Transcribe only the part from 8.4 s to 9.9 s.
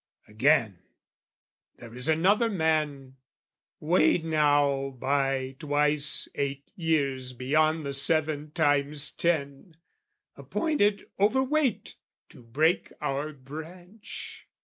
times ten,